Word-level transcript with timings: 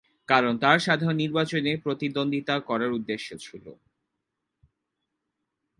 কারণ 0.29 0.53
তার 0.57 0.77
সাধারণ 0.79 1.15
নির্বাচনে 1.15 1.71
প্রতিদ্বন্দ্বিতা 1.77 2.55
করার 2.59 2.91
উদ্দেশ্যে 2.91 3.35
ছিল। 3.37 3.65